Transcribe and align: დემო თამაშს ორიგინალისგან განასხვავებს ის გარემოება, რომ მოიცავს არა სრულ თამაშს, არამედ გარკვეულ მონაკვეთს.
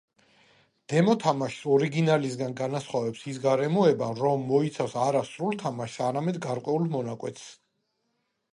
დემო 0.93 1.13
თამაშს 1.23 1.67
ორიგინალისგან 1.73 2.55
განასხვავებს 2.61 3.21
ის 3.33 3.37
გარემოება, 3.45 4.07
რომ 4.23 4.47
მოიცავს 4.55 4.95
არა 5.05 5.21
სრულ 5.31 5.61
თამაშს, 5.67 6.01
არამედ 6.09 6.41
გარკვეულ 6.49 6.89
მონაკვეთს. 6.99 7.45